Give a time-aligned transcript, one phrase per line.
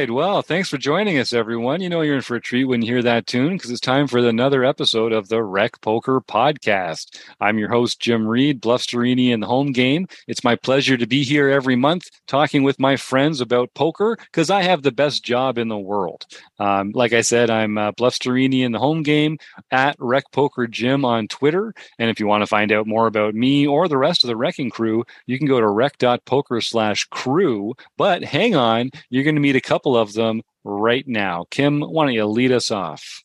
[0.00, 0.10] right.
[0.10, 1.82] Well, thanks for joining us, everyone.
[1.82, 4.06] You know you're in for a treat when you hear that tune because it's time
[4.06, 7.20] for another episode of the Rec Poker Podcast.
[7.38, 10.06] I'm your host, Jim Reed, Bluff Sterini in the home game.
[10.26, 14.48] It's my pleasure to be here every month talking with my friends about poker because
[14.48, 16.24] I have the best job in the world.
[16.58, 19.36] Um, like I said, I'm uh, Bluff Sterini in the home game
[19.70, 21.74] at Rec Poker Jim on Twitter.
[21.98, 24.36] And if you want to find out more about me or the rest of the
[24.36, 27.74] wrecking crew, you can go to rec.poker slash crew.
[27.98, 31.46] But hang on, you're going to meet a couple of them right now.
[31.50, 33.22] Kim, why don't you lead us off?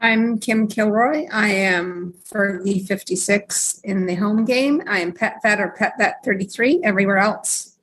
[0.00, 1.26] I'm Kim Kilroy.
[1.32, 4.82] I am Fergie 56 in the home game.
[4.86, 7.76] I am Pet Vet or Pet Vet 33 everywhere else.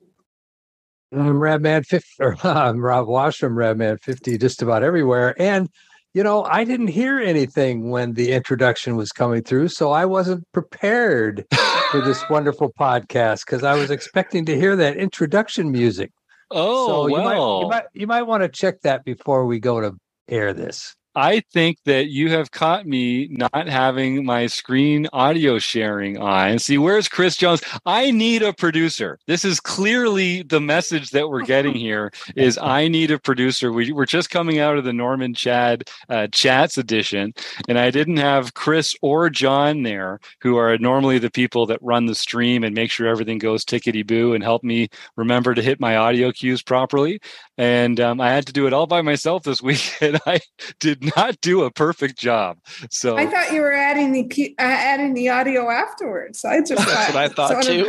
[1.12, 5.34] I'm Radman 50, or I'm Rob Washam, Radman 50, just about everywhere.
[5.40, 5.68] And,
[6.12, 10.50] you know, I didn't hear anything when the introduction was coming through, so I wasn't
[10.52, 11.44] prepared
[11.90, 16.12] for this wonderful podcast because I was expecting to hear that introduction music.
[16.54, 17.12] Oh, so well.
[17.12, 19.94] you might, you might, you might want to check that before we go to
[20.28, 20.94] air this.
[21.16, 26.58] I think that you have caught me not having my screen audio sharing on.
[26.58, 27.62] See, where's Chris Jones?
[27.86, 29.18] I need a producer.
[29.28, 33.72] This is clearly the message that we're getting here is I need a producer.
[33.72, 37.32] We, we're just coming out of the Norman Chad uh, Chats edition,
[37.68, 42.06] and I didn't have Chris or John there, who are normally the people that run
[42.06, 45.78] the stream and make sure everything goes tickety boo and help me remember to hit
[45.78, 47.20] my audio cues properly.
[47.56, 50.40] And um, I had to do it all by myself this week, and I
[50.80, 52.58] did not do a perfect job.
[52.90, 56.44] So I thought you were adding the uh, adding the audio afterwards.
[56.44, 57.86] I just that's what I thought too.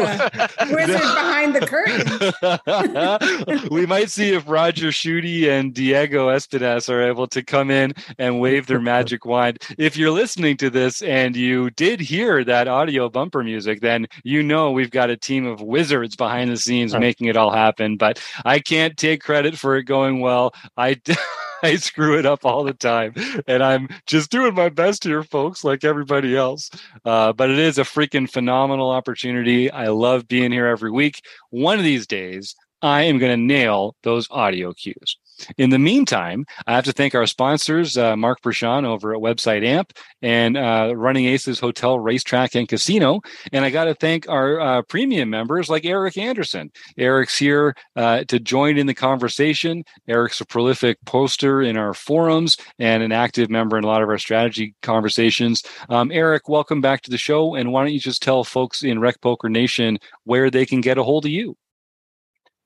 [0.73, 3.69] wizard behind the curtain.
[3.71, 8.39] we might see if Roger Schutte and Diego Espinas are able to come in and
[8.39, 9.61] wave their magic wand.
[9.77, 14.43] If you're listening to this and you did hear that audio bumper music, then you
[14.43, 17.97] know we've got a team of wizards behind the scenes making it all happen.
[17.97, 20.53] But I can't take credit for it going well.
[20.77, 20.99] I.
[21.65, 23.13] I screw it up all the time.
[23.47, 26.69] And I'm just doing my best here, folks, like everybody else.
[27.03, 29.71] Uh, but it is a freaking phenomenal opportunity.
[29.71, 31.21] I love being here every week.
[31.49, 35.17] One of these days, I am going to nail those audio cues.
[35.57, 39.65] In the meantime, I have to thank our sponsors, uh, Mark Prashant over at Website
[39.65, 43.21] Amp and uh, Running Aces Hotel, Racetrack, and Casino.
[43.51, 46.71] And I got to thank our uh, premium members like Eric Anderson.
[46.97, 49.83] Eric's here uh, to join in the conversation.
[50.07, 54.09] Eric's a prolific poster in our forums and an active member in a lot of
[54.09, 55.63] our strategy conversations.
[55.89, 57.55] Um, Eric, welcome back to the show.
[57.55, 60.97] And why don't you just tell folks in Rec Poker Nation where they can get
[60.97, 61.57] a hold of you?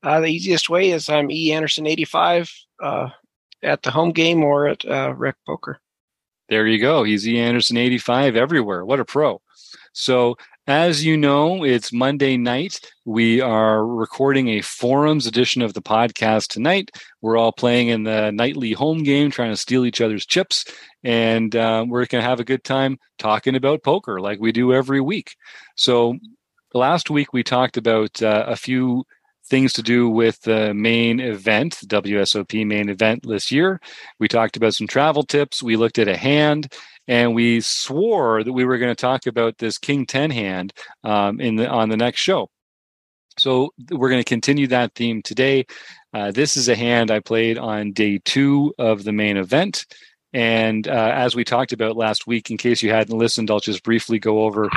[0.01, 2.51] Uh, the easiest way is I'm E Anderson 85
[2.81, 3.09] uh,
[3.63, 5.79] at the home game or at uh, Rec Poker.
[6.47, 7.03] There you go.
[7.03, 8.85] He's E Anderson 85 everywhere.
[8.85, 9.41] What a pro.
[9.93, 12.79] So, as you know, it's Monday night.
[13.05, 16.91] We are recording a forums edition of the podcast tonight.
[17.21, 20.65] We're all playing in the nightly home game, trying to steal each other's chips.
[21.03, 24.73] And uh, we're going to have a good time talking about poker like we do
[24.73, 25.35] every week.
[25.75, 26.17] So,
[26.73, 29.05] last week we talked about uh, a few
[29.49, 33.81] things to do with the main event, the WSOP main event this year.
[34.19, 35.63] We talked about some travel tips.
[35.63, 36.73] We looked at a hand,
[37.07, 40.73] and we swore that we were going to talk about this King Ten hand
[41.03, 42.49] um, in the on the next show.
[43.37, 45.65] So we're going to continue that theme today.
[46.13, 49.85] Uh, this is a hand I played on day two of the main event.
[50.33, 53.83] And uh, as we talked about last week, in case you hadn't listened, I'll just
[53.83, 54.69] briefly go over.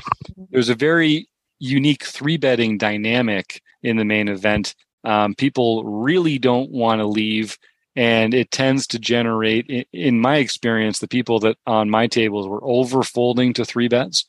[0.50, 1.28] There's a very
[1.62, 4.74] unique three betting dynamic in the main event.
[5.04, 7.56] Um, people really don't want to leave,
[7.94, 12.64] and it tends to generate, in my experience, the people that on my tables were
[12.64, 14.24] over folding to three bets.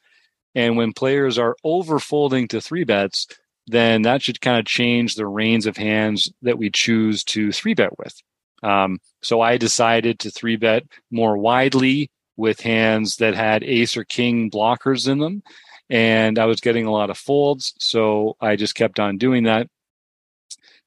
[0.53, 3.27] And when players are over folding to three bets,
[3.65, 7.73] then that should kind of change the range of hands that we choose to three
[7.73, 8.13] bet with.
[8.61, 14.03] Um, so I decided to three bet more widely with hands that had ace or
[14.03, 15.41] king blockers in them.
[15.89, 17.73] And I was getting a lot of folds.
[17.79, 19.67] So I just kept on doing that.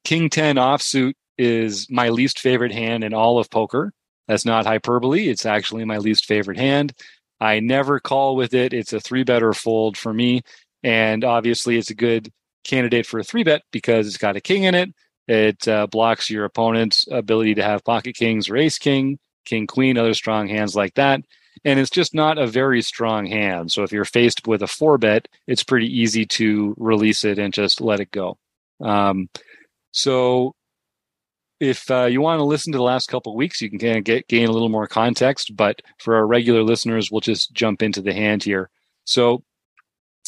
[0.04, 3.92] King 10 offsuit is my least favorite hand in all of poker.
[4.28, 5.28] That's not hyperbole.
[5.28, 6.92] It's actually my least favorite hand.
[7.40, 8.72] I never call with it.
[8.72, 10.42] It's a three bet or fold for me.
[10.82, 12.32] And obviously, it's a good
[12.64, 14.90] candidate for a three bet because it's got a king in it.
[15.28, 19.98] It uh, blocks your opponent's ability to have pocket kings or ace king, king queen,
[19.98, 21.20] other strong hands like that.
[21.64, 23.72] And it's just not a very strong hand.
[23.72, 27.52] So if you're faced with a four bet, it's pretty easy to release it and
[27.52, 28.38] just let it go.
[28.80, 29.28] Um,
[29.92, 30.54] so
[31.58, 34.04] if uh, you want to listen to the last couple weeks, you can kind of
[34.04, 35.56] get gain a little more context.
[35.56, 38.70] But for our regular listeners, we'll just jump into the hand here.
[39.04, 39.42] So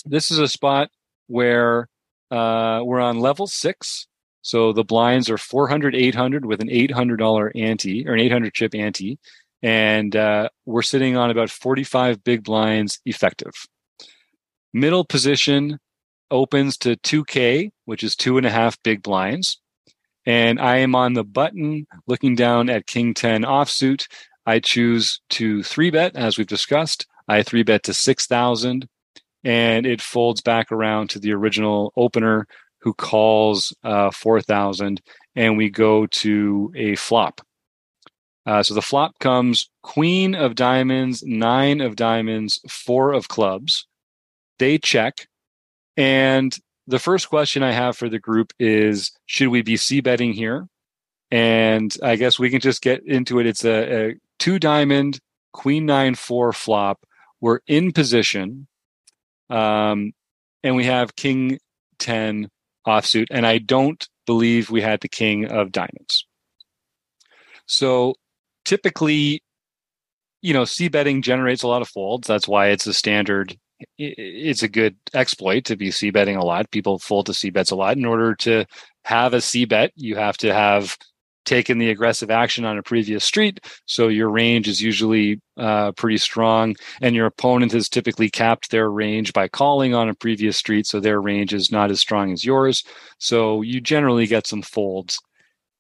[0.05, 0.91] this is a spot
[1.27, 1.89] where
[2.31, 4.07] uh, we're on level six.
[4.43, 9.19] So the blinds are 400, 800 with an $800 ante or an 800 chip ante.
[9.63, 13.53] And uh, we're sitting on about 45 big blinds effective.
[14.73, 15.79] Middle position
[16.31, 19.61] opens to 2K, which is two and a half big blinds.
[20.27, 24.07] And I am on the button looking down at King 10 offsuit.
[24.45, 27.07] I choose to three bet, as we've discussed.
[27.29, 28.89] I three bet to 6,000
[29.45, 32.47] and it folds back around to the original opener
[32.81, 35.01] who calls uh, 4,000
[35.37, 37.41] and we go to a flop.
[38.49, 43.87] Uh, so the flop comes queen of diamonds, nine of diamonds, four of clubs.
[44.59, 45.29] They check.
[45.99, 46.57] And
[46.87, 50.67] the first question I have for the group is should we be c betting here?
[51.31, 53.47] And I guess we can just get into it.
[53.47, 55.21] It's a, a two diamond,
[55.53, 57.05] queen nine, four flop.
[57.43, 58.67] We're in position.
[59.51, 60.13] Um,
[60.63, 61.59] and we have king
[61.99, 62.49] 10
[62.87, 63.27] offsuit.
[63.31, 66.25] And I don't believe we had the king of diamonds.
[67.67, 68.15] So
[68.69, 69.43] typically,
[70.43, 72.29] you know, c betting generates a lot of folds.
[72.29, 73.57] That's why it's a standard.
[73.97, 76.71] It's a good exploit to be c betting a lot.
[76.71, 77.97] People fold to c bets a lot.
[77.97, 78.67] In order to
[79.05, 80.99] have a c bet, you have to have
[81.47, 83.59] taken the aggressive action on a previous street.
[83.87, 88.91] So your range is usually uh, pretty strong, and your opponent has typically capped their
[88.91, 90.87] range by calling on a previous street.
[90.87, 92.85] So their range is not as strong as yours.
[93.19, 95.19] So you generally get some folds.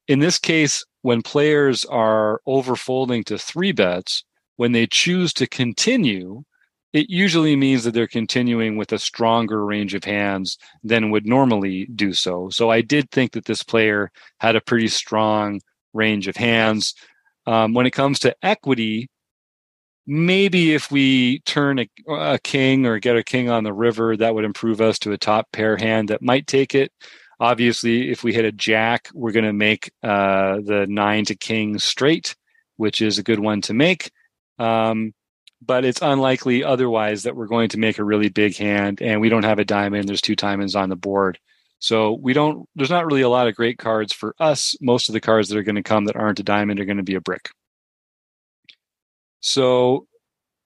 [0.08, 4.24] In this case, when players are overfolding to three bets,
[4.56, 6.42] when they choose to continue,
[6.94, 11.86] it usually means that they're continuing with a stronger range of hands than would normally
[11.94, 12.48] do so.
[12.48, 14.10] So I did think that this player
[14.40, 15.60] had a pretty strong
[15.92, 16.94] range of hands.
[17.46, 19.08] Um, when it comes to equity,
[20.06, 24.34] maybe if we turn a, a, king or get a king on the river, that
[24.34, 26.90] would improve us to a top pair hand that might take it.
[27.40, 31.78] Obviously, if we hit a jack, we're going to make uh, the nine to king
[31.78, 32.34] straight,
[32.76, 34.10] which is a good one to make.
[34.58, 35.14] Um,
[35.60, 39.28] but it's unlikely otherwise that we're going to make a really big hand and we
[39.28, 40.08] don't have a diamond.
[40.08, 41.38] There's two diamonds on the board.
[41.80, 44.74] So we don't, there's not really a lot of great cards for us.
[44.80, 46.96] Most of the cards that are going to come that aren't a diamond are going
[46.96, 47.50] to be a brick.
[49.40, 50.07] So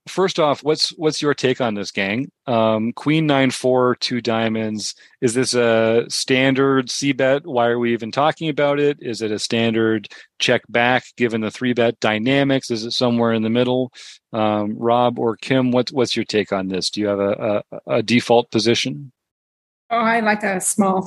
[0.06, 2.30] first off, what's what's your take on this gang?
[2.46, 4.94] Um, Queen nine four two diamonds.
[5.20, 7.46] Is this a standard c bet?
[7.46, 8.98] Why are we even talking about it?
[9.00, 10.08] Is it a standard
[10.38, 12.70] check back given the three bet dynamics?
[12.70, 13.92] Is it somewhere in the middle?
[14.32, 16.90] Um, Rob or Kim, what's what's your take on this?
[16.90, 19.12] Do you have a, a, a default position?
[19.90, 21.06] Oh, I like a small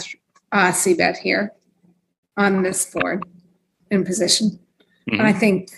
[0.51, 1.51] uh, c bet here
[2.37, 3.23] on this board
[3.91, 4.51] in position,
[5.09, 5.19] mm-hmm.
[5.19, 5.71] and I think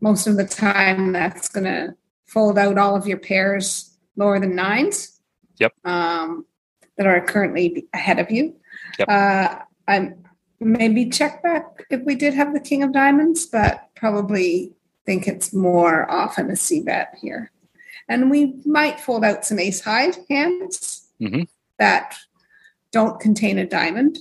[0.00, 1.94] most of the time that's going to
[2.32, 5.20] fold out all of your pairs lower than nines.
[5.58, 5.72] Yep.
[5.84, 6.46] Um,
[6.96, 8.54] that are currently ahead of you.
[8.98, 9.08] Yep.
[9.08, 9.58] Uh,
[9.88, 10.24] I'm
[10.60, 14.72] maybe check back if we did have the king of diamonds, but probably
[15.04, 17.50] think it's more often a c bet here.
[18.08, 21.42] And we might fold out some ace high hands mm-hmm.
[21.78, 22.16] that
[22.92, 24.18] don't contain a diamond,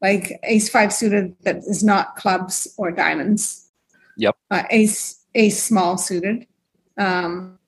[0.00, 3.68] like ace five suited that is not clubs or diamonds.
[4.16, 4.36] Yep.
[4.50, 6.46] Uh, ace ace small suited
[6.98, 7.58] um,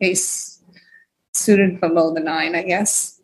[0.00, 0.62] ace
[1.32, 3.20] suited below the nine, I guess.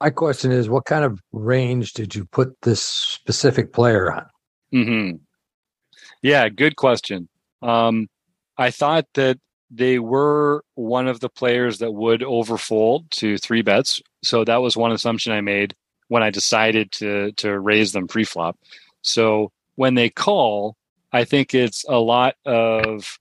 [0.00, 4.26] My question is, what kind of range did you put this specific player on?
[4.72, 5.10] Hmm.
[6.22, 7.28] Yeah, good question.
[7.62, 8.08] Um,
[8.56, 9.38] I thought that
[9.70, 14.00] they were one of the players that would overfold to three bets.
[14.22, 15.74] So that was one assumption I made
[16.08, 18.58] when I decided to to raise them pre-flop.
[19.02, 20.76] So when they call,
[21.12, 23.18] I think it's a lot of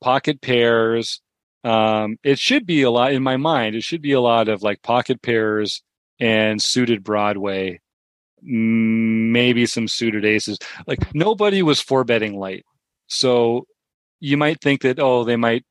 [0.00, 1.20] pocket pairs.
[1.64, 3.76] Um, it should be a lot in my mind.
[3.76, 5.82] It should be a lot of like pocket pairs
[6.18, 7.80] and suited Broadway,
[8.42, 10.58] maybe some suited aces.
[10.86, 12.64] Like nobody was four betting light,
[13.06, 13.66] so
[14.20, 15.64] you might think that oh they might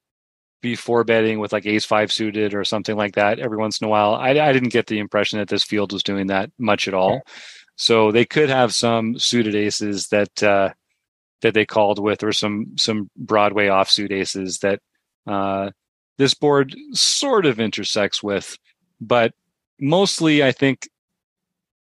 [0.62, 3.88] be four betting with like ace five suited or something like that every once in
[3.88, 4.14] a while.
[4.14, 7.22] I, I didn't get the impression that this field was doing that much at all.
[7.76, 10.70] So they could have some suited aces that uh,
[11.42, 14.80] that they called with, or some some Broadway offsuit aces that
[15.28, 15.72] uh,
[16.18, 18.58] this board sort of intersects with,
[19.00, 19.34] but
[19.80, 20.90] mostly I think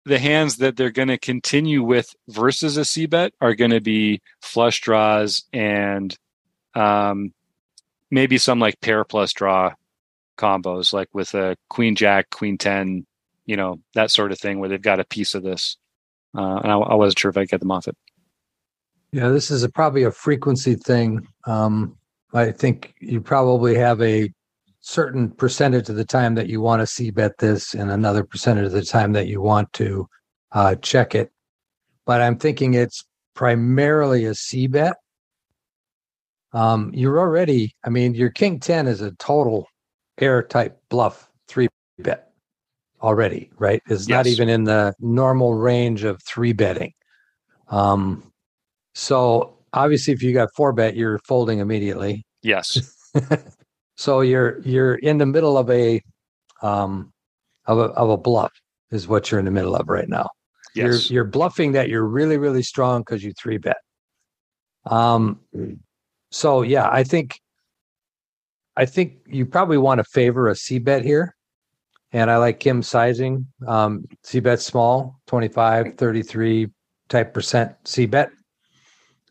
[0.04, 3.80] the hands that they're going to continue with versus a c bet are going to
[3.80, 6.16] be flush draws and
[6.74, 7.32] um,
[8.10, 9.72] maybe some like pair plus draw
[10.38, 13.06] combos, like with a queen jack, queen ten,
[13.46, 15.76] you know that sort of thing, where they've got a piece of this.
[16.36, 17.96] Uh, and I, I wasn't sure if I get them off it.
[19.12, 21.26] Yeah, this is a, probably a frequency thing.
[21.44, 21.96] Um,
[22.32, 24.30] I think you probably have a
[24.80, 28.66] certain percentage of the time that you want to c bet this and another percentage
[28.66, 30.08] of the time that you want to
[30.52, 31.30] uh, check it.
[32.06, 34.94] But I'm thinking it's primarily a c bet.
[36.52, 39.68] Um, you're already, I mean, your king 10 is a total
[40.18, 42.32] air type bluff three bet
[43.02, 43.82] already, right?
[43.88, 44.16] It's yes.
[44.16, 46.92] not even in the normal range of three betting.
[47.68, 48.29] Um,
[48.94, 52.24] so obviously, if you got four bet, you're folding immediately.
[52.42, 52.78] Yes.
[53.96, 56.00] so you're you're in the middle of a
[56.62, 57.12] um
[57.66, 58.52] of a of a bluff
[58.90, 60.28] is what you're in the middle of right now.
[60.74, 61.10] Yes.
[61.10, 63.78] You're you're bluffing that you're really really strong because you three bet.
[64.86, 65.40] Um.
[66.30, 67.38] So yeah, I think
[68.76, 71.36] I think you probably want to favor a C bet here.
[72.12, 73.46] And I like Kim sizing.
[73.66, 76.68] Um, C bet small, 25, 33
[77.08, 78.30] type percent C bet.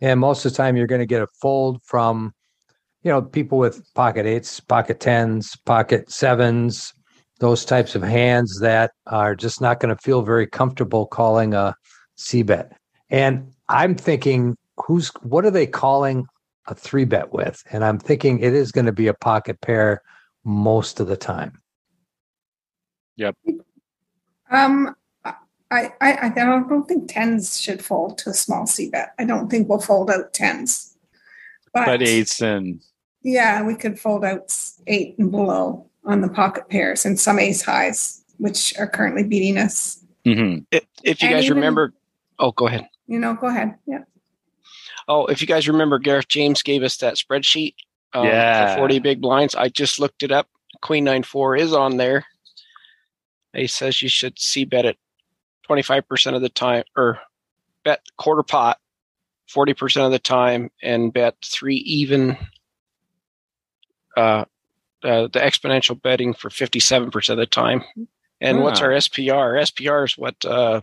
[0.01, 2.33] And most of the time, you're going to get a fold from,
[3.03, 6.93] you know, people with pocket eights, pocket tens, pocket sevens,
[7.39, 11.75] those types of hands that are just not going to feel very comfortable calling a
[12.15, 12.73] C bet.
[13.09, 16.25] And I'm thinking, who's what are they calling
[16.67, 17.61] a three bet with?
[17.71, 20.01] And I'm thinking it is going to be a pocket pair
[20.43, 21.61] most of the time.
[23.15, 23.35] Yep.
[24.51, 24.95] Um,
[25.71, 29.13] I, I, I don't think tens should fold to a small C bet.
[29.19, 30.97] I don't think we'll fold out tens.
[31.73, 32.81] But, but eights and
[33.21, 34.55] yeah, we could fold out
[34.87, 39.57] eight and below on the pocket pairs and some ace highs, which are currently beating
[39.57, 40.03] us.
[40.25, 40.63] Mm-hmm.
[40.71, 41.93] If, if, you and guys even, remember,
[42.39, 42.87] oh, go ahead.
[43.07, 43.75] You know, go ahead.
[43.85, 44.03] Yeah.
[45.07, 47.75] Oh, if you guys remember, Gareth James gave us that spreadsheet
[48.13, 48.75] um, yeah.
[48.75, 49.55] for 40 big blinds.
[49.55, 50.47] I just looked it up.
[50.81, 52.25] Queen nine four is on there.
[53.53, 54.97] He says you should c bet it
[55.69, 57.19] 25% of the time or
[57.83, 58.79] bet quarter pot
[59.49, 62.37] 40% of the time and bet three even
[64.15, 64.45] uh,
[65.03, 67.83] uh, the exponential betting for 57% of the time.
[68.41, 69.61] And what's our SPR?
[69.61, 70.81] SPR is what uh,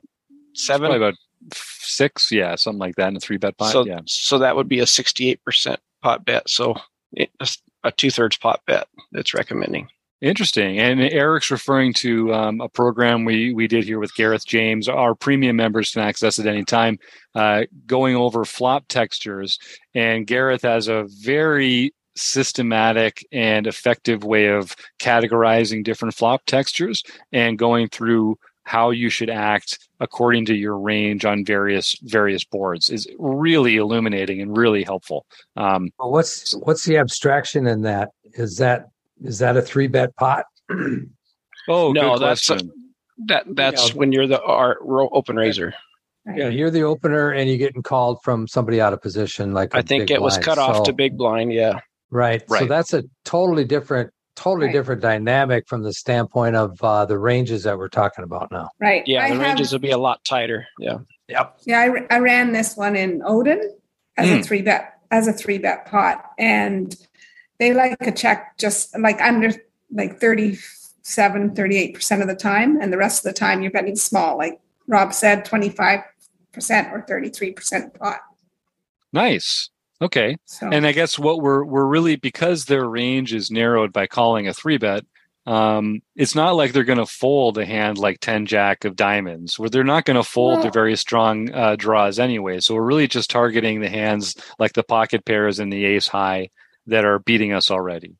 [0.55, 0.93] seven?
[0.93, 1.15] about
[1.53, 3.73] six, yeah, something like that in a three bet pot.
[3.73, 4.01] So, yeah.
[4.05, 6.49] so that would be a 68% pot bet.
[6.51, 6.75] So
[7.13, 7.31] it,
[7.85, 9.89] a two thirds pot bet that's recommending.
[10.23, 10.79] Interesting.
[10.79, 14.89] And Eric's referring to um, a program we, we did here with Gareth James.
[14.89, 16.99] Our premium members can access at any time,
[17.35, 19.59] uh, going over flop textures.
[19.95, 27.59] And Gareth has a very systematic and effective way of categorizing different flop textures and
[27.59, 33.07] going through how you should act according to your range on various various boards is
[33.19, 35.25] really illuminating and really helpful.
[35.57, 38.11] Um, well, what's what's the abstraction in that?
[38.33, 38.87] Is that
[39.23, 40.47] is that a three bet pot?
[41.69, 42.61] oh, no, that's a,
[43.27, 43.95] that that's yeah.
[43.95, 44.79] when you're the our,
[45.13, 45.75] open raiser.
[46.35, 49.55] Yeah, you're the opener, and you're getting called from somebody out of position.
[49.55, 50.23] Like I think it blind.
[50.23, 51.53] was cut so, off to big blind.
[51.53, 51.81] Yeah,
[52.11, 52.43] right.
[52.49, 52.61] right.
[52.61, 54.73] So that's a totally different, totally right.
[54.73, 58.71] different dynamic from the standpoint of uh, the ranges that we're talking about now.
[58.81, 59.05] Right.
[59.07, 60.67] Yeah, I the have, ranges will be a lot tighter.
[60.81, 60.99] Yeah.
[61.29, 61.59] Yep.
[61.65, 61.79] Yeah,
[62.11, 63.77] I, I ran this one in Odin
[64.17, 64.41] as mm.
[64.41, 66.95] a three bet as a three bet pot, and
[67.59, 69.53] they like a check just like under
[69.93, 74.37] like 37 38% of the time and the rest of the time you're betting small
[74.37, 76.03] like rob said 25%
[76.57, 78.21] or 33% pot.
[79.13, 79.71] Nice.
[80.03, 80.37] Okay.
[80.45, 80.69] So.
[80.71, 84.53] and i guess what we're we're really because their range is narrowed by calling a
[84.53, 85.05] three bet
[85.47, 89.59] um, it's not like they're going to fold a hand like 10 jack of diamonds
[89.59, 92.59] where they're not going to fold well, to very strong uh, draws anyway.
[92.59, 96.51] So we're really just targeting the hands like the pocket pairs and the ace high
[96.87, 98.17] that are beating us already.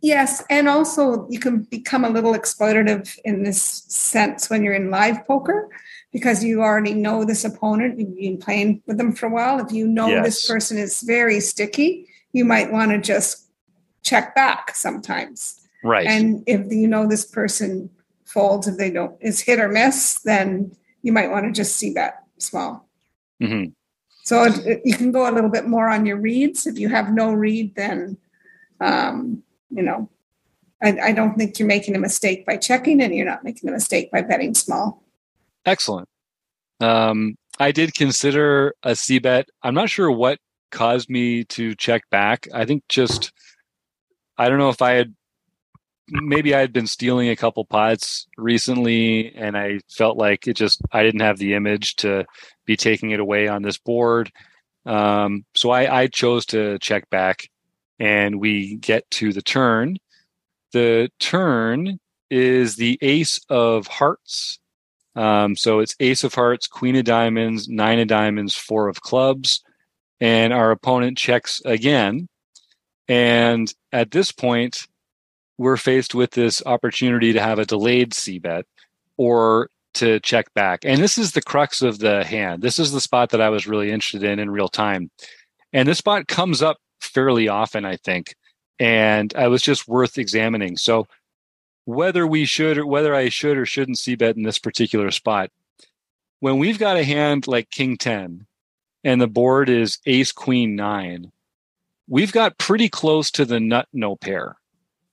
[0.00, 4.90] Yes, and also you can become a little exploitative in this sense when you're in
[4.90, 5.68] live poker
[6.12, 7.98] because you already know this opponent.
[7.98, 9.64] You've been playing with them for a while.
[9.64, 10.24] If you know yes.
[10.24, 13.48] this person is very sticky, you might want to just
[14.02, 15.60] check back sometimes.
[15.84, 16.06] Right.
[16.06, 17.88] And if you know this person
[18.24, 20.72] folds, if they don't is hit or miss, then
[21.02, 22.88] you might want to just see that small.
[23.40, 23.70] Mm-hmm.
[24.28, 26.66] So it, you can go a little bit more on your reads.
[26.66, 28.18] If you have no read, then
[28.78, 30.10] um, you know,
[30.82, 33.72] I, I don't think you're making a mistake by checking, and you're not making a
[33.72, 35.02] mistake by betting small.
[35.64, 36.10] Excellent.
[36.78, 39.48] Um, I did consider a C bet.
[39.62, 40.38] I'm not sure what
[40.70, 42.48] caused me to check back.
[42.52, 43.32] I think just
[44.36, 45.14] I don't know if I had
[46.10, 50.80] maybe I had been stealing a couple pots recently and I felt like it just
[50.92, 52.24] I didn't have the image to
[52.64, 54.30] be taking it away on this board.
[54.86, 57.48] Um, so I, I chose to check back
[57.98, 59.98] and we get to the turn.
[60.72, 61.98] The turn
[62.30, 64.58] is the ace of hearts.
[65.16, 69.62] Um, so it's ace of hearts, queen of diamonds, nine of diamonds, four of clubs.
[70.20, 72.28] And our opponent checks again.
[73.08, 74.86] And at this point,
[75.58, 78.64] we're faced with this opportunity to have a delayed c bet
[79.16, 80.84] or to check back.
[80.84, 82.62] And this is the crux of the hand.
[82.62, 85.10] This is the spot that I was really interested in in real time.
[85.72, 88.34] And this spot comes up fairly often, I think.
[88.78, 90.76] And I was just worth examining.
[90.76, 91.08] So
[91.84, 95.50] whether we should or whether I should or shouldn't c bet in this particular spot,
[96.40, 98.46] when we've got a hand like King 10
[99.02, 101.32] and the board is Ace Queen 9,
[102.06, 104.56] we've got pretty close to the nut no pair.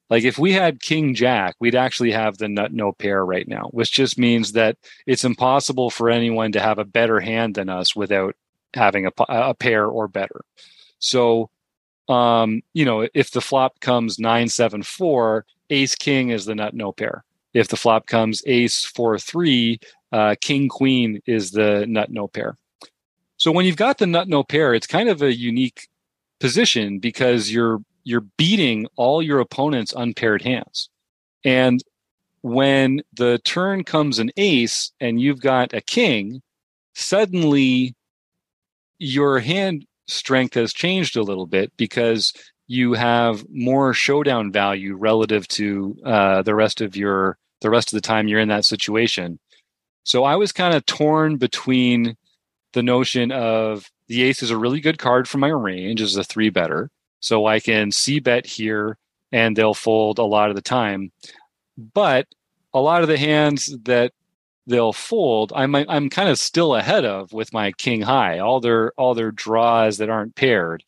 [0.10, 3.70] Like if we had King Jack, we'd actually have the nut no pair right now,
[3.72, 7.96] which just means that it's impossible for anyone to have a better hand than us
[7.96, 8.36] without
[8.74, 10.42] having a, a pair or better.
[11.00, 11.50] So,
[12.08, 16.76] um, you know, if the flop comes nine seven four, Ace King is the nut
[16.76, 17.24] no pair.
[17.54, 19.80] If the flop comes Ace four three,
[20.12, 22.58] uh, King Queen is the nut no pair.
[23.38, 25.90] So when you've got the nut no pair, it's kind of a unique
[26.40, 30.90] position because you're you're beating all your opponent's unpaired hands.
[31.44, 31.84] And
[32.42, 36.42] when the turn comes an ace and you've got a king,
[36.94, 37.96] suddenly
[39.00, 42.32] your hand strength has changed a little bit because
[42.68, 47.98] you have more showdown value relative to uh, the rest of your the rest of
[47.98, 49.40] the time you're in that situation.
[50.04, 52.16] So I was kind of torn between
[52.74, 56.24] the notion of the ace is a really good card for my range as a
[56.24, 56.92] three better,
[57.26, 59.00] so I can c bet here
[59.32, 61.12] and they'll fold a lot of the time.
[61.76, 62.28] But
[62.72, 64.14] a lot of the hands that
[64.68, 68.38] they'll fold, I'm I'm kind of still ahead of with my king high.
[68.38, 70.84] All their all their draws that aren't paired.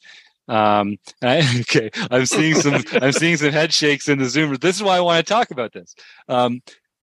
[0.47, 4.55] Um, I, okay, I'm seeing some I'm seeing some head shakes in the Zoom.
[4.57, 5.95] This is why I want to talk about this.
[6.29, 6.61] Um,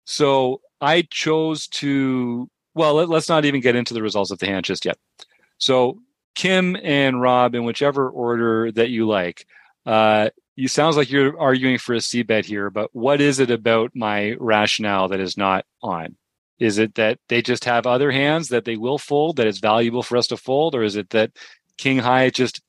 [0.06, 4.47] so I chose to well, let, us not even get into the results of the
[4.47, 4.97] hand just yet.
[5.58, 5.99] So
[6.38, 9.45] Kim and Rob, in whichever order that you like.
[9.85, 13.90] Uh, you sounds like you're arguing for a bet here, but what is it about
[13.97, 16.15] my rationale that is not on?
[16.60, 20.04] Is it that they just have other hands that they will fold that it's valuable
[20.04, 21.32] for us to fold, or is it that
[21.76, 22.62] King High just,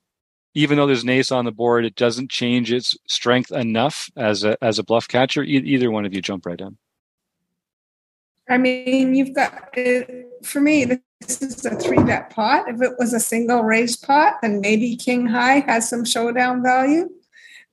[0.56, 4.43] even though there's an ace on the board, it doesn't change its strength enough as
[4.43, 5.43] a as a bluff catcher?
[5.43, 6.76] E- either one of you jump right in.
[8.50, 9.76] I mean, you've got
[10.41, 12.69] for me this is a three bet pot.
[12.69, 17.10] If it was a single raise pot, then maybe king high has some showdown value.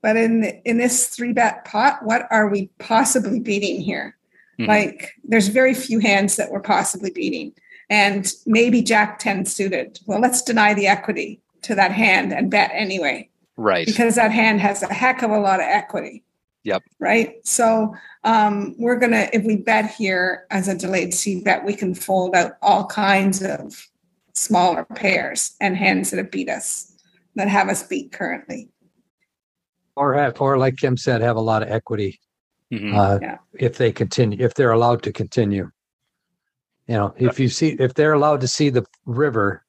[0.02, 4.16] But in in this three bet pot, what are we possibly beating here?
[4.58, 4.70] Mm-hmm.
[4.70, 7.52] Like there's very few hands that we're possibly beating.
[7.88, 10.00] And maybe Jack 10 suited.
[10.06, 13.28] Well, let's deny the equity to that hand and bet anyway.
[13.56, 13.86] Right.
[13.86, 16.24] Because that hand has a heck of a lot of equity.
[16.66, 16.82] Yep.
[16.98, 17.46] Right.
[17.46, 21.74] So um, we're going to, if we bet here as a delayed C bet, we
[21.74, 23.86] can fold out all kinds of
[24.32, 26.92] smaller pairs and hands that have beat us,
[27.36, 28.68] that have us beat currently.
[29.94, 32.18] Or have, or like Kim said, have a lot of equity.
[32.72, 32.96] Mm-hmm.
[32.96, 33.38] Uh, yeah.
[33.54, 35.70] If they continue, if they're allowed to continue,
[36.88, 39.64] you know, if you see, if they're allowed to see the river,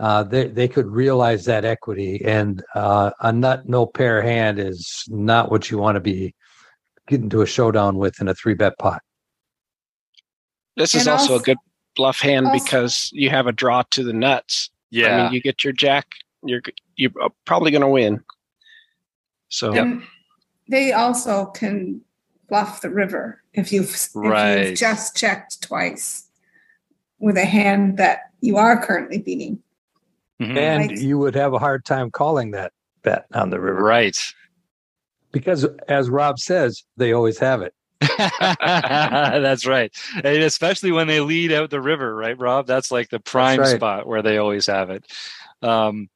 [0.00, 2.24] uh, they they could realize that equity.
[2.24, 6.34] And uh, a nut no pair hand is not what you want to be
[7.06, 9.02] getting to a showdown with in a three bet pot.
[10.76, 11.58] This is also, also, a good
[11.96, 14.70] bluff hand also, because you have a draw to the nuts.
[14.90, 16.06] Yeah, I mean, you get your jack,
[16.42, 16.62] you're
[16.96, 17.12] you're
[17.44, 18.22] probably going to win.
[19.48, 20.02] So and
[20.68, 22.00] they also can
[22.48, 24.56] bluff the river if you've right.
[24.56, 26.26] if you've just checked twice
[27.18, 29.62] with a hand that you are currently beating.
[30.40, 30.56] Mm-hmm.
[30.56, 32.72] And like, you would have a hard time calling that
[33.02, 33.82] bet on the river.
[33.82, 34.16] Right
[35.32, 37.74] because as Rob says, they always have it.
[38.18, 39.92] that's right.
[40.16, 42.66] And especially when they lead out the river, right, Rob?
[42.66, 43.76] That's like the prime right.
[43.76, 45.04] spot where they always have it.
[45.62, 46.08] Um,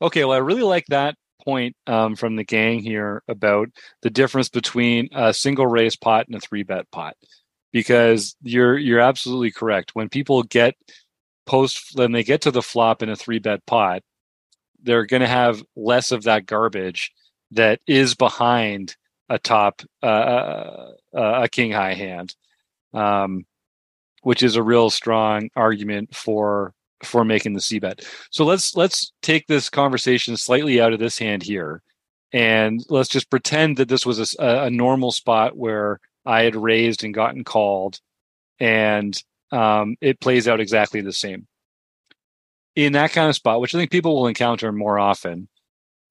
[0.00, 3.68] okay, well, I really like that point um, from the gang here about
[4.02, 7.16] the difference between a single raise pot and a three bet pot,
[7.72, 9.90] because you're you're absolutely correct.
[9.94, 10.74] When people get
[11.46, 14.02] post when they get to the flop in a three bet pot,
[14.82, 17.12] they're going to have less of that garbage
[17.50, 18.96] that is behind
[19.28, 22.34] a top uh, uh, uh, a king high hand,
[22.92, 23.44] um,
[24.22, 28.06] which is a real strong argument for for making the c bet.
[28.30, 31.82] So let's let's take this conversation slightly out of this hand here,
[32.32, 37.04] and let's just pretend that this was a, a normal spot where I had raised
[37.04, 38.00] and gotten called,
[38.58, 39.20] and
[39.52, 41.46] um, it plays out exactly the same.
[42.76, 45.48] In that kind of spot, which I think people will encounter more often,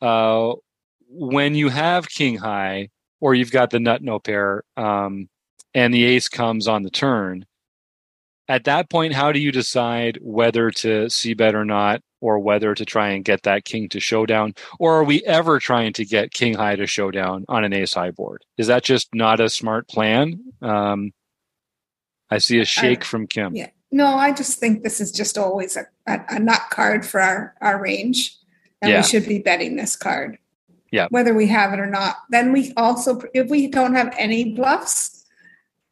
[0.02, 0.54] uh,
[1.10, 5.30] when you have king high or you've got the nut no pair um,
[5.74, 7.46] and the ace comes on the turn
[8.48, 12.76] at that point, how do you decide whether to c bet or not, or whether
[12.76, 14.54] to try and get that king to showdown?
[14.80, 18.12] Or are we ever trying to get king high to showdown on an ace high
[18.12, 18.44] board?
[18.58, 20.40] Is that just not a smart plan?
[20.62, 21.12] Um,
[22.34, 23.56] I see a shake I, from Kim.
[23.56, 23.70] Yeah.
[23.92, 27.56] No, I just think this is just always a, a, a nut card for our,
[27.62, 28.36] our range.
[28.82, 28.98] And yeah.
[28.98, 30.38] we should be betting this card.
[30.92, 31.08] Yeah.
[31.10, 32.18] Whether we have it or not.
[32.30, 35.26] Then we also, if we don't have any bluffs,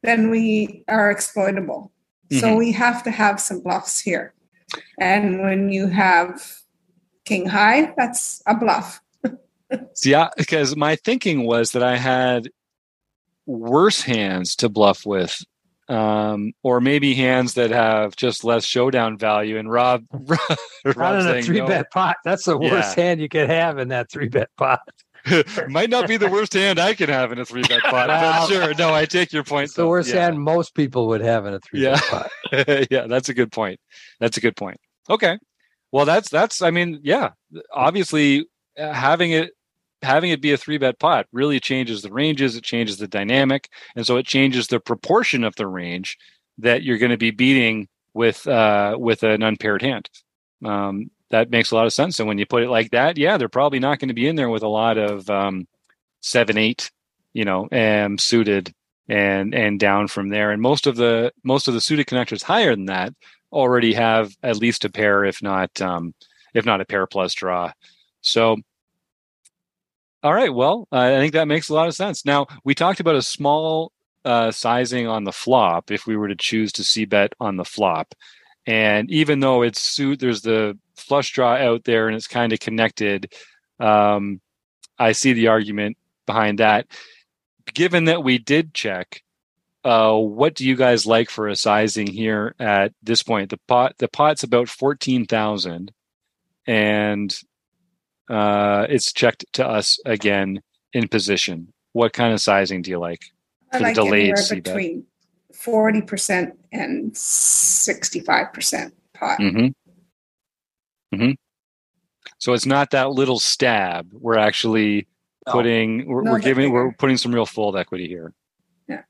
[0.04, 1.92] then we are exploitable.
[2.30, 2.40] Mm-hmm.
[2.40, 4.34] So we have to have some bluffs here.
[5.00, 6.42] And when you have
[7.26, 9.02] king high, that's a bluff.
[10.04, 12.50] yeah, because my thinking was that I had
[13.46, 15.44] worse hands to bluff with
[15.92, 19.58] um, or maybe hands that have just less showdown value.
[19.58, 21.68] And Rob, Rob not in a three no.
[21.68, 22.16] bet pot.
[22.24, 23.04] That's the worst yeah.
[23.04, 24.80] hand you could have in that three bet pot.
[25.68, 28.08] Might not be the worst hand I can have in a three bet pot.
[28.08, 29.66] Well, sure, no, I take your point.
[29.66, 30.24] It's the worst yeah.
[30.24, 32.00] hand most people would have in a three yeah.
[32.00, 32.88] bet pot.
[32.92, 33.80] yeah, that's a good point.
[34.20, 34.78] That's a good point.
[35.10, 35.38] Okay,
[35.92, 36.62] well, that's that's.
[36.62, 37.32] I mean, yeah,
[37.74, 38.48] obviously
[38.80, 39.52] uh, having it
[40.02, 43.70] having it be a three bet pot really changes the ranges, it changes the dynamic,
[43.96, 46.18] and so it changes the proportion of the range
[46.58, 50.10] that you're going to be beating with uh, with an unpaired hand.
[50.64, 52.20] Um, that makes a lot of sense.
[52.20, 54.36] And when you put it like that, yeah, they're probably not going to be in
[54.36, 55.68] there with a lot of um,
[56.22, 56.92] seven eight,
[57.34, 58.74] you know, and suited
[59.08, 60.52] and and down from there.
[60.52, 63.14] And most of the most of the suited connectors higher than that
[63.52, 66.14] already have at least a pair, if not um,
[66.54, 67.72] if not a pair plus draw.
[68.22, 68.58] So
[70.24, 70.54] all right.
[70.54, 72.26] Well, I think that makes a lot of sense.
[72.26, 73.92] Now, we talked about a small
[74.24, 77.66] uh, sizing on the flop if we were to choose to c bet on the
[77.66, 78.14] flop.
[78.68, 82.60] And even though it's suit, there's the flush draw out there and it's kind of
[82.60, 83.34] connected.
[83.80, 84.40] Um,
[85.00, 86.86] I see the argument behind that.
[87.74, 89.24] Given that we did check,
[89.84, 93.50] uh, what do you guys like for a sizing here at this point?
[93.50, 95.92] The pot, the pot's about fourteen thousand,
[96.68, 97.36] and
[98.32, 100.62] uh, it's checked to us again
[100.94, 101.72] in position.
[101.94, 103.22] What kind of sizing do you like
[103.72, 105.06] for I like the delayed between
[105.54, 109.40] forty percent and sixty-five percent pot.
[109.40, 109.68] Mm-hmm.
[111.16, 111.32] Mm-hmm.
[112.38, 114.10] So it's not that little stab.
[114.14, 115.08] We're actually
[115.48, 116.08] putting.
[116.08, 116.70] We're, no, we're giving.
[116.70, 116.86] Bigger.
[116.86, 118.34] We're putting some real fold equity here.
[118.88, 119.02] Yeah,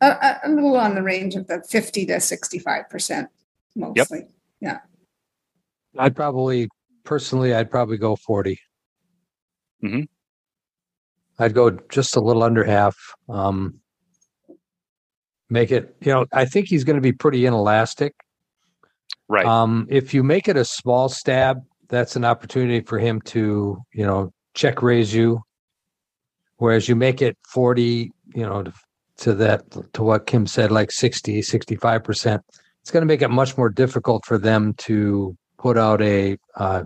[0.00, 3.28] a, a, little on the range of the fifty to sixty-five percent,
[3.76, 4.18] mostly.
[4.18, 4.28] Yep.
[4.60, 4.78] Yeah.
[5.96, 6.68] I'd probably
[7.08, 8.60] personally, I'd probably go 40.
[9.82, 10.02] Mm-hmm.
[11.38, 12.96] I'd go just a little under half.
[13.30, 13.80] Um,
[15.48, 18.14] make it, you know, I think he's going to be pretty inelastic.
[19.26, 19.46] Right.
[19.46, 24.06] Um, if you make it a small stab, that's an opportunity for him to, you
[24.06, 25.40] know, check raise you.
[26.58, 28.72] Whereas you make it 40, you know, to,
[29.18, 29.62] to that,
[29.94, 32.40] to what Kim said, like 60, 65%,
[32.82, 36.84] it's going to make it much more difficult for them to put out a uh,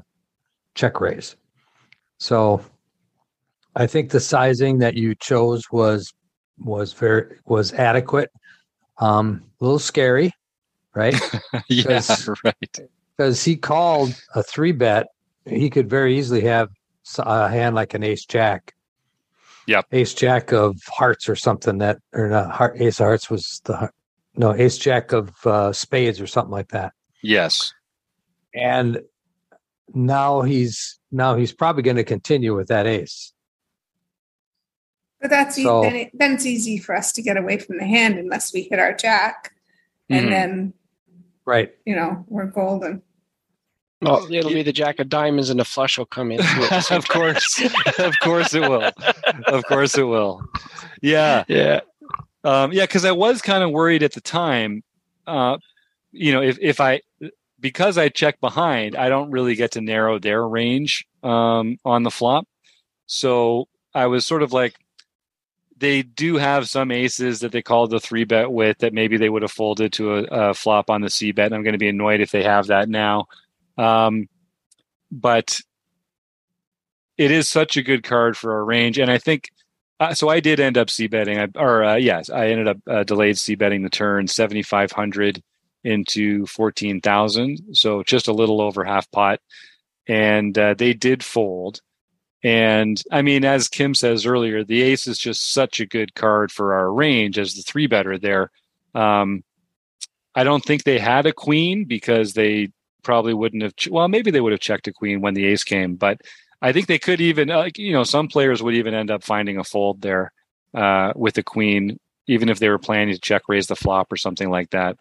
[0.74, 1.36] check raise.
[2.18, 2.64] So
[3.74, 6.12] I think the sizing that you chose was
[6.58, 8.30] was very was adequate.
[8.98, 10.32] Um, a little scary,
[10.94, 11.18] right?
[11.68, 12.02] yeah,
[12.44, 12.78] right.
[13.16, 15.06] Because he called a three bet,
[15.44, 16.68] he could very easily have
[17.18, 18.74] a hand like an ace jack.
[19.66, 19.86] Yep.
[19.92, 23.90] Ace jack of hearts or something that, or not heart, ace of hearts was the,
[24.34, 26.92] no, ace jack of uh, spades or something like that.
[27.22, 27.72] Yes.
[28.54, 29.00] And
[29.94, 33.32] now he's now he's probably going to continue with that ace.
[35.20, 37.86] But that's so, then, it, then it's easy for us to get away from the
[37.86, 39.52] hand unless we hit our jack,
[40.10, 40.30] and mm-hmm.
[40.30, 40.74] then
[41.44, 43.02] right, you know, we're golden.
[44.00, 46.40] Well, it'll be the jack of diamonds, and the flush will come in.
[46.90, 47.62] of course,
[47.98, 48.90] of course it will.
[49.46, 50.42] Of course it will.
[51.00, 51.80] Yeah, yeah,
[52.42, 52.82] um, yeah.
[52.82, 54.82] Because I was kind of worried at the time.
[55.24, 55.58] Uh,
[56.10, 57.02] you know, if if I
[57.62, 62.10] because I check behind, I don't really get to narrow their range um, on the
[62.10, 62.46] flop.
[63.06, 64.74] So I was sort of like,
[65.78, 69.28] they do have some aces that they call the three bet with that maybe they
[69.28, 71.46] would have folded to a, a flop on the C bet.
[71.46, 73.26] And I'm going to be annoyed if they have that now.
[73.78, 74.28] Um,
[75.10, 75.60] but
[77.16, 78.98] it is such a good card for our range.
[78.98, 79.50] And I think,
[80.00, 83.04] uh, so I did end up C betting, or uh, yes, I ended up uh,
[83.04, 85.42] delayed C betting the turn 7,500
[85.84, 87.74] into 14,000.
[87.76, 89.40] So just a little over half pot.
[90.06, 91.80] And uh, they did fold.
[92.44, 96.50] And I mean, as Kim says earlier, the ace is just such a good card
[96.50, 98.50] for our range as the three better there.
[98.94, 99.44] Um,
[100.34, 102.70] I don't think they had a queen because they
[103.02, 103.74] probably wouldn't have.
[103.90, 106.20] Well, maybe they would have checked a queen when the ace came, but
[106.60, 109.58] I think they could even, uh, you know, some players would even end up finding
[109.58, 110.32] a fold there
[110.74, 114.16] uh, with the queen, even if they were planning to check raise the flop or
[114.16, 114.96] something like that.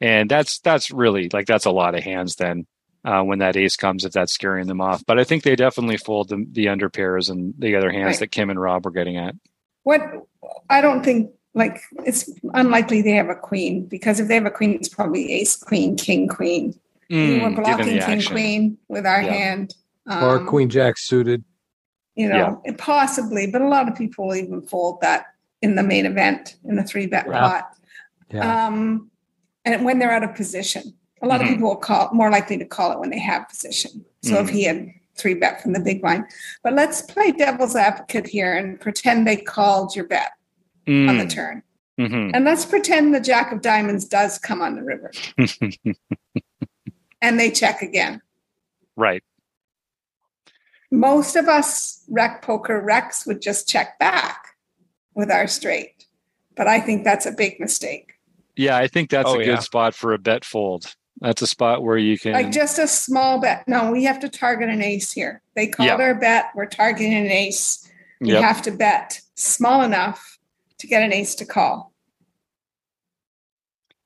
[0.00, 2.66] And that's that's really like that's a lot of hands then
[3.04, 5.04] uh, when that ace comes if that's scaring them off.
[5.06, 8.18] But I think they definitely fold the, the under pairs and the other hands right.
[8.20, 9.34] that Kim and Rob were getting at.
[9.82, 10.02] What
[10.68, 14.50] I don't think like it's unlikely they have a queen because if they have a
[14.50, 16.78] queen, it's probably ace, queen, king, queen.
[17.10, 18.32] Mm, we're blocking king, action.
[18.32, 19.32] queen with our yeah.
[19.32, 19.74] hand.
[20.06, 21.44] Um, or queen jack suited.
[22.14, 22.72] You know, yeah.
[22.76, 25.26] possibly, but a lot of people even fold that
[25.62, 27.40] in the main event in the three bet yeah.
[27.40, 27.70] pot.
[28.32, 28.66] Yeah.
[28.66, 29.10] Um,
[29.74, 30.94] and when they're out of position.
[31.20, 31.48] A lot mm-hmm.
[31.48, 34.04] of people will call more likely to call it when they have position.
[34.22, 34.44] So mm-hmm.
[34.44, 36.24] if he had three bet from the big blind.
[36.62, 40.32] But let's play devil's advocate here and pretend they called your bet
[40.86, 41.08] mm.
[41.08, 41.30] on the mm.
[41.30, 41.62] turn.
[41.98, 42.30] Mm-hmm.
[42.34, 45.10] And let's pretend the jack of diamonds does come on the river.
[47.20, 48.22] and they check again.
[48.96, 49.22] Right.
[50.90, 54.56] Most of us rec poker recs would just check back
[55.14, 56.06] with our straight.
[56.56, 58.14] But I think that's a big mistake.
[58.58, 60.92] Yeah, I think that's oh, a good spot for a bet fold.
[61.20, 63.66] That's a spot where you can like just a small bet.
[63.68, 65.40] No, we have to target an ace here.
[65.54, 65.94] They called yeah.
[65.94, 66.46] our bet.
[66.56, 67.88] We're targeting an ace.
[68.20, 68.42] We yep.
[68.42, 70.38] have to bet small enough
[70.78, 71.92] to get an ace to call.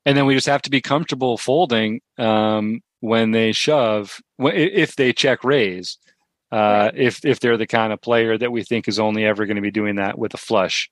[0.05, 4.21] And then we just have to be comfortable folding um, when they shove.
[4.37, 5.97] If they check raise,
[6.51, 6.91] uh, right.
[6.95, 9.61] if if they're the kind of player that we think is only ever going to
[9.63, 10.91] be doing that with a flush,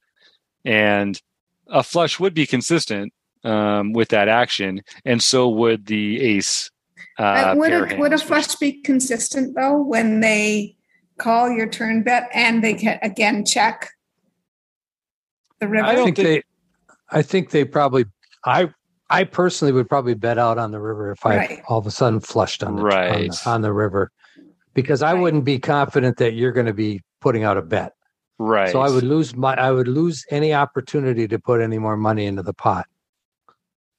[0.66, 1.22] and
[1.68, 6.70] a flush would be consistent um, with that action, and so would the ace.
[7.18, 10.76] Uh, would a, would a flush be consistent though when they
[11.18, 13.92] call your turn bet and they can again check
[15.60, 15.86] the river?
[15.86, 16.44] I don't think they.
[17.10, 18.06] I think they probably.
[18.46, 18.70] I
[19.10, 21.62] I personally would probably bet out on the river if I right.
[21.68, 23.12] all of a sudden flushed on the, right.
[23.12, 24.10] on, the, on the river,
[24.74, 25.22] because I right.
[25.22, 27.94] wouldn't be confident that you're going to be putting out a bet.
[28.40, 28.72] Right.
[28.72, 32.26] So I would lose my I would lose any opportunity to put any more money
[32.26, 32.88] into the pot.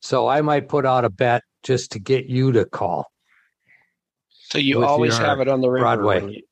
[0.02, 3.06] So I might put out a bet just to get you to call.
[4.28, 5.84] So you always have it on the river.
[5.84, 6.34] Broadway.
[6.34, 6.42] You...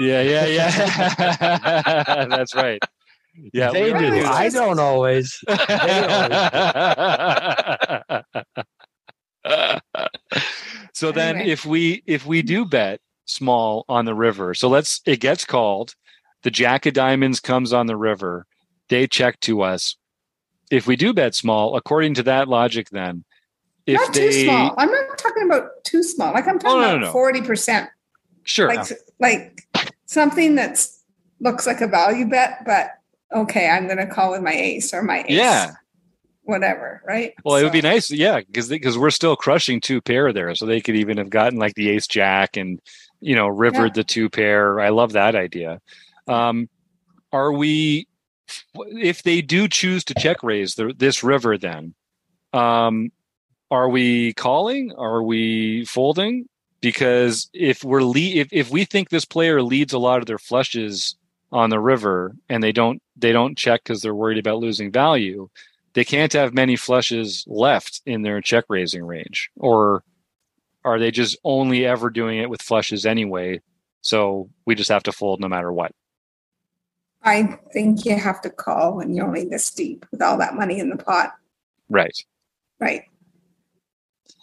[0.06, 2.26] yeah, yeah, yeah.
[2.28, 2.80] That's right.
[3.52, 4.24] Yeah, they do.
[4.24, 5.32] I don't always.
[10.92, 11.50] so then anyway.
[11.50, 15.94] if we if we do bet small on the river, so let's it gets called,
[16.42, 18.46] the jack of diamonds comes on the river,
[18.88, 19.96] they check to us
[20.70, 23.24] if we do bet small, according to that logic, then
[23.86, 24.74] if not they, too small.
[24.78, 26.32] I'm not talking about too small.
[26.32, 27.90] Like I'm talking oh, no, about forty no, percent.
[28.44, 28.68] Sure.
[28.68, 28.86] Like
[29.18, 29.68] like
[30.06, 31.02] something that's
[31.40, 32.90] looks like a value bet, but
[33.32, 35.30] okay, I'm going to call with my ace or my ace.
[35.30, 35.72] Yeah.
[36.42, 37.34] Whatever, right?
[37.44, 37.60] Well, so.
[37.60, 40.80] it would be nice, yeah, because because we're still crushing two pair there, so they
[40.80, 42.80] could even have gotten like the ace jack and
[43.20, 44.02] you know rivered yeah.
[44.02, 44.80] the two pair.
[44.80, 45.80] I love that idea.
[46.26, 46.68] Um,
[47.32, 48.08] are we
[48.74, 51.94] if they do choose to check raise the, this river, then
[52.52, 53.10] um,
[53.70, 54.92] are we calling?
[54.96, 56.48] Are we folding?
[56.80, 60.38] Because if we're le- if if we think this player leads a lot of their
[60.38, 61.14] flushes
[61.52, 65.48] on the river and they don't they don't check because they're worried about losing value,
[65.92, 70.02] they can't have many flushes left in their check raising range, or
[70.84, 73.60] are they just only ever doing it with flushes anyway?
[74.00, 75.92] So we just have to fold no matter what.
[77.22, 80.78] I think you have to call when you're only this deep with all that money
[80.78, 81.34] in the pot.
[81.88, 82.16] Right.
[82.78, 83.04] Right.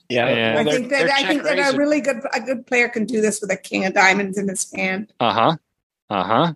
[0.09, 3.05] Yeah, and I think that I think that a really good a good player can
[3.05, 5.11] do this with a king of diamonds in his hand.
[5.19, 5.57] Uh huh.
[6.09, 6.53] Uh huh.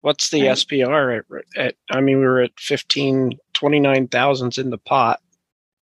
[0.00, 0.56] What's the right.
[0.56, 5.20] SPR at, at, I mean, we were at 15, 29 thousands in the pot.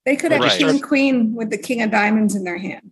[0.05, 0.59] They could have right.
[0.59, 2.90] king queen with the king of diamonds in their hand.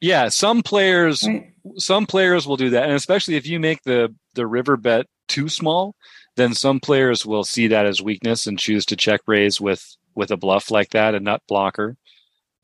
[0.00, 1.51] Yeah, some players right.
[1.76, 5.48] Some players will do that, and especially if you make the the river bet too
[5.48, 5.94] small,
[6.36, 10.30] then some players will see that as weakness and choose to check raise with with
[10.30, 11.96] a bluff like that, a nut blocker.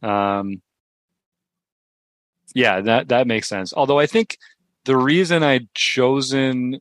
[0.02, 0.62] Um,
[2.54, 3.72] yeah, that that makes sense.
[3.72, 4.38] Although I think
[4.84, 6.80] the reason I'd chosen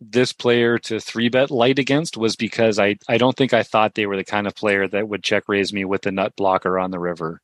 [0.00, 3.94] this player to three bet light against was because I I don't think I thought
[3.94, 6.78] they were the kind of player that would check raise me with the nut blocker
[6.78, 7.40] on the river.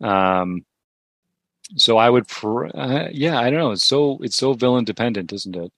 [0.00, 0.64] Um,
[1.74, 3.72] so I would, pr- uh, yeah, I don't know.
[3.72, 5.72] It's so it's so villain dependent, isn't it?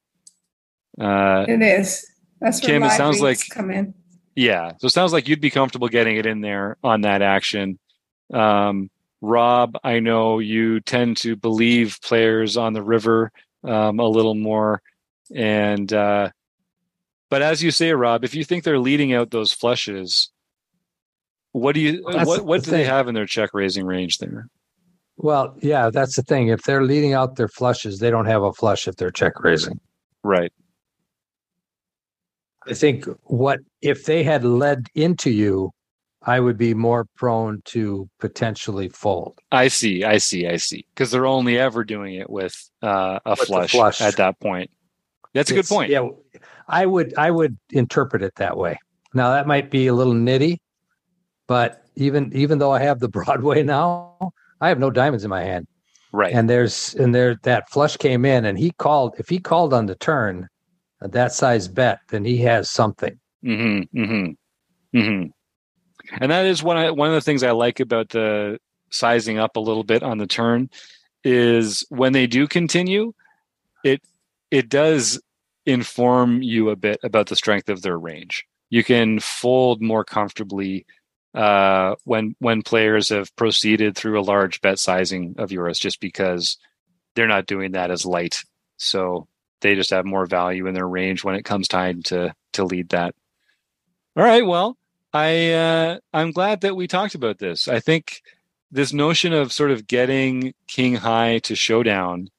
[1.01, 2.07] Uh, it is.
[2.40, 2.83] That's Kim.
[2.83, 3.94] It sounds like come in.
[4.35, 7.79] Yeah, so it sounds like you'd be comfortable getting it in there on that action.
[8.33, 13.33] Um, Rob, I know you tend to believe players on the river
[13.64, 14.81] um, a little more,
[15.35, 16.31] and uh,
[17.31, 20.31] but as you say, Rob, if you think they're leading out those flushes,
[21.53, 22.81] what do you well, what what the do thing.
[22.81, 24.48] they have in their check raising range there?
[25.18, 26.48] Well, yeah, that's the thing.
[26.48, 29.81] If they're leading out their flushes, they don't have a flush if they're check raising.
[30.22, 30.52] Right.
[32.66, 35.72] I think what if they had led into you
[36.22, 39.38] I would be more prone to potentially fold.
[39.52, 40.85] I see, I see, I see.
[40.94, 44.70] Because they're only ever doing it with uh, a with flush, flush, at that point.
[45.33, 45.90] That's a it's, good point.
[45.90, 46.09] Yeah,
[46.66, 48.78] I would I would interpret it that way.
[49.14, 50.59] Now that might be a little nitty,
[51.46, 55.42] but even even though I have the Broadway now, I have no diamonds in my
[55.42, 55.66] hand.
[56.12, 56.33] Right.
[56.33, 59.87] And there's and there that flush came in and he called if he called on
[59.87, 60.49] the turn
[61.01, 63.18] that size bet, then he has something.
[63.44, 63.99] Mm-hmm.
[63.99, 64.99] Mm-hmm.
[64.99, 65.31] Mm-hmm.
[66.21, 68.59] And that is one of, one of the things I like about the
[68.90, 70.71] sizing up a little bit on the turn
[71.25, 73.12] is when they do continue,
[73.85, 74.03] it
[74.51, 75.21] it does
[75.66, 78.44] inform you a bit about the strength of their range.
[78.71, 80.87] You can fold more comfortably
[81.38, 86.59] uh, when when players have proceeded through a large bet sizing of yours, just because
[87.14, 88.42] they're not doing that as light.
[88.77, 89.29] So
[89.61, 92.88] they just have more value in their range when it comes time to to lead
[92.88, 93.14] that.
[94.16, 94.77] All right, well,
[95.12, 97.68] I uh, I'm glad that we talked about this.
[97.68, 98.20] I think
[98.72, 102.31] this notion of sort of getting king high to showdown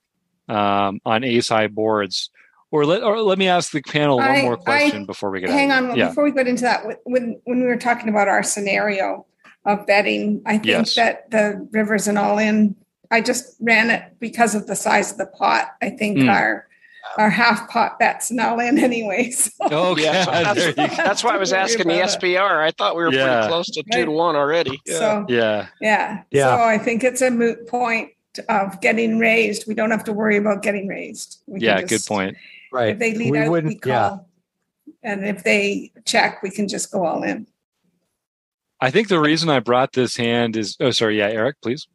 [0.49, 2.31] um, on ace high boards,
[2.71, 5.41] or let or let me ask the panel one I, more question I, before we
[5.41, 5.49] get.
[5.49, 6.09] Hang on, yeah.
[6.09, 9.25] before we get into that, when when we were talking about our scenario
[9.65, 10.95] of betting, I think yes.
[10.95, 12.75] that the rivers and all in.
[13.11, 15.69] I just ran it because of the size of the pot.
[15.81, 16.29] I think mm.
[16.29, 16.67] our
[17.17, 19.31] our half pot bets all in anyway.
[19.39, 19.51] So.
[19.71, 20.53] Oh, yeah.
[20.53, 22.59] that's, that's, why I was asking the SPR.
[22.59, 23.39] I thought we were yeah.
[23.39, 24.79] pretty close to two to one already.
[24.85, 24.97] Yeah.
[24.97, 25.67] So, yeah.
[25.81, 26.23] Yeah.
[26.31, 26.55] Yeah.
[26.55, 28.11] So I think it's a moot point
[28.47, 29.65] of getting raised.
[29.67, 31.41] We don't have to worry about getting raised.
[31.47, 32.37] We yeah, just, good point.
[32.71, 32.89] Right.
[32.89, 33.91] If they lead we out, wouldn't, we call.
[33.91, 34.17] Yeah.
[35.03, 37.47] And if they check, we can just go all in.
[38.81, 41.87] I think the reason I brought this hand is oh sorry, yeah, Eric, please.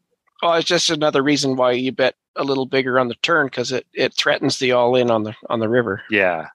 [0.42, 3.72] Oh, it's just another reason why you bet a little bigger on the turn because
[3.72, 6.02] it, it threatens the all in on the on the river.
[6.10, 6.48] Yeah,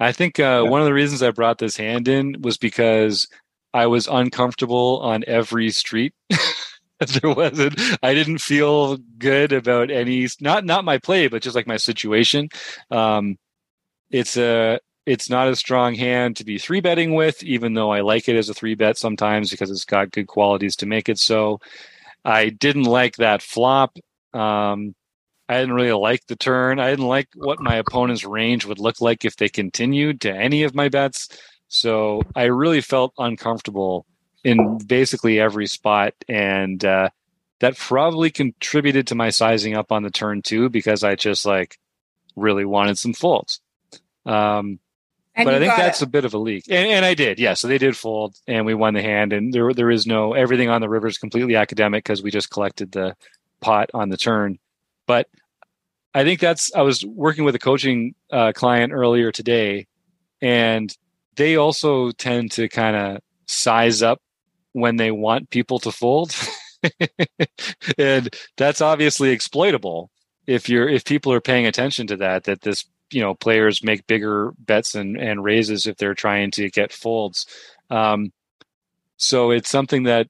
[0.00, 0.70] I think uh, yeah.
[0.70, 3.28] one of the reasons I brought this hand in was because
[3.74, 6.14] I was uncomfortable on every street.
[7.08, 7.80] there wasn't.
[8.02, 10.28] I didn't feel good about any.
[10.40, 12.48] Not not my play, but just like my situation.
[12.90, 13.38] Um,
[14.10, 18.00] it's a it's not a strong hand to be three betting with, even though I
[18.02, 21.18] like it as a three bet sometimes because it's got good qualities to make it
[21.18, 21.60] so.
[22.24, 23.96] I didn't like that flop.
[24.32, 24.94] Um,
[25.48, 26.78] I didn't really like the turn.
[26.78, 30.62] I didn't like what my opponent's range would look like if they continued to any
[30.62, 31.28] of my bets.
[31.68, 34.06] So I really felt uncomfortable
[34.44, 36.14] in basically every spot.
[36.28, 37.10] And uh,
[37.60, 41.78] that probably contributed to my sizing up on the turn too, because I just like
[42.36, 43.60] really wanted some folds.
[44.26, 44.78] Um,
[45.34, 46.06] and but I think that's it.
[46.06, 47.54] a bit of a leak, and, and, I did, yeah.
[47.54, 50.68] So they did fold, and we won the hand, and there there is no everything
[50.68, 53.16] on the river is completely academic because we just collected the
[53.60, 54.58] pot on the turn.
[55.06, 55.28] But
[56.12, 59.86] I think that's I was working with a coaching uh, client earlier today,
[60.42, 60.94] and
[61.36, 64.20] they also tend to kind of size up
[64.72, 66.34] when they want people to fold,
[67.98, 70.10] and that's obviously exploitable
[70.46, 74.06] if you're if people are paying attention to that that this you know players make
[74.06, 77.46] bigger bets and, and raises if they're trying to get folds.
[77.90, 78.32] Um,
[79.16, 80.28] so it's something that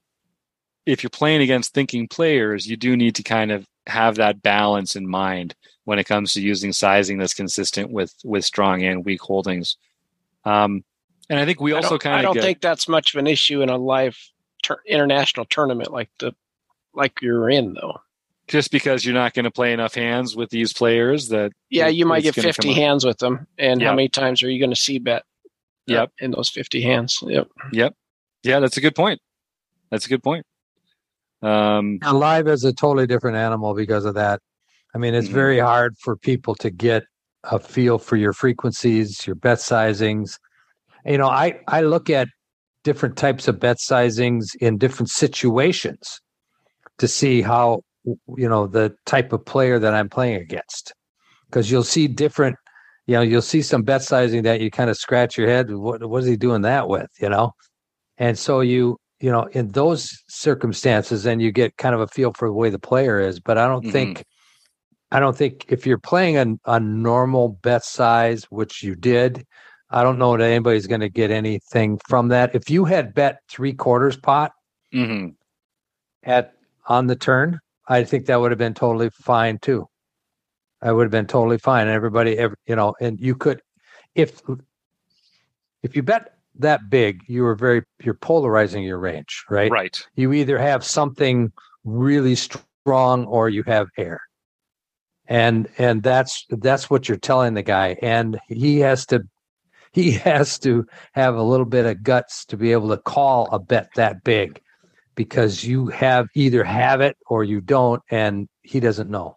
[0.84, 4.96] if you're playing against thinking players, you do need to kind of have that balance
[4.96, 9.20] in mind when it comes to using sizing that's consistent with with strong and weak
[9.20, 9.76] holdings.
[10.44, 10.84] Um,
[11.30, 13.26] and I think we also kind of I don't get, think that's much of an
[13.26, 14.18] issue in a live
[14.62, 16.32] ter- international tournament like the
[16.94, 18.00] like you're in though.
[18.48, 22.04] Just because you're not going to play enough hands with these players that yeah you
[22.04, 23.46] might get 50 hands with them.
[23.58, 23.88] And yep.
[23.88, 25.22] how many times are you going to c bet
[25.88, 26.12] uh, yep.
[26.18, 27.22] in those 50 hands?
[27.22, 27.48] Yep.
[27.72, 27.94] Yep.
[28.42, 29.20] Yeah that's a good point.
[29.90, 30.44] That's a good point.
[31.42, 34.40] Um and live is a totally different animal because of that.
[34.94, 35.34] I mean it's mm-hmm.
[35.34, 37.04] very hard for people to get
[37.44, 40.38] a feel for your frequencies your bet sizings.
[41.06, 42.28] You know i i look at
[42.84, 46.20] different types of bet sizings in different situations
[46.98, 47.80] to see how
[48.36, 50.92] you know the type of player that I'm playing against.
[51.46, 52.56] Because you'll see different
[53.06, 56.04] you know you'll see some bet sizing that you kind of scratch your head what
[56.08, 57.10] what is he doing that with?
[57.20, 57.52] You know?
[58.18, 62.32] And so you you know in those circumstances then you get kind of a feel
[62.32, 63.40] for the way the player is.
[63.40, 63.92] But I don't mm-hmm.
[63.92, 64.24] think
[65.10, 69.44] I don't think if you're playing a, a normal bet size which you did
[69.92, 73.40] I don't know that anybody's going to get anything from that if you had bet
[73.48, 74.52] three quarters pot
[74.92, 75.28] mm-hmm.
[76.24, 76.54] at
[76.86, 79.88] on the turn I think that would have been totally fine too.
[80.80, 81.88] I would have been totally fine.
[81.88, 83.60] Everybody, every, you know, and you could,
[84.14, 84.40] if
[85.82, 89.70] if you bet that big, you were very you're polarizing your range, right?
[89.70, 90.06] Right.
[90.14, 91.52] You either have something
[91.84, 94.20] really strong or you have air,
[95.26, 99.22] and and that's that's what you're telling the guy, and he has to
[100.02, 103.58] he has to have a little bit of guts to be able to call a
[103.58, 104.60] bet that big
[105.14, 109.36] because you have either have it or you don't and he doesn't know.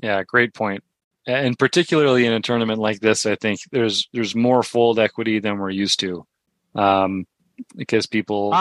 [0.00, 0.84] Yeah great point.
[1.26, 5.58] And particularly in a tournament like this i think there's there's more fold equity than
[5.58, 6.26] we're used to.
[6.74, 7.26] Um
[7.74, 8.52] because people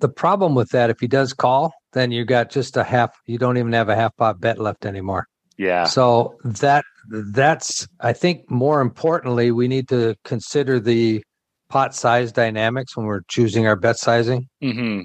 [0.00, 3.38] the problem with that if he does call then you got just a half you
[3.38, 5.26] don't even have a half pot bet left anymore
[5.56, 5.84] yeah.
[5.84, 11.22] So that that's i think more importantly we need to consider the
[11.68, 14.48] pot size dynamics when we're choosing our bet sizing.
[14.62, 15.02] Mm-hmm.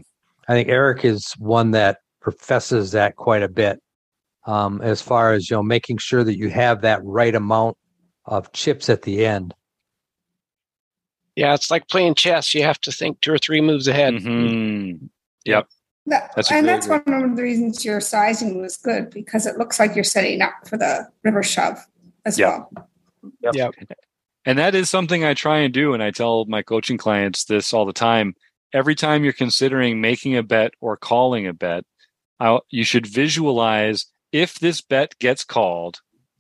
[0.48, 3.80] i think eric is one that professes that quite a bit
[4.46, 7.78] um, as far as you know making sure that you have that right amount
[8.26, 9.54] of chips at the end.
[11.36, 12.54] Yeah it's like playing chess.
[12.54, 14.16] You have to think two or three moves ahead.
[14.16, 15.06] Mm-hmm.
[15.46, 15.68] yep.
[15.68, 15.74] that,
[16.10, 19.96] that's and that's one of the reasons your sizing was good because it looks like
[19.96, 21.86] you're setting up for the river shove
[22.26, 22.68] as yep.
[22.74, 22.90] well.
[23.42, 23.56] Yep.
[23.56, 23.72] yep.
[24.46, 27.74] And that is something I try and do, and I tell my coaching clients this
[27.74, 28.36] all the time.
[28.74, 31.84] Every time you're considering making a bet or calling a bet,
[32.40, 36.00] I'll, you should visualize if this bet gets called,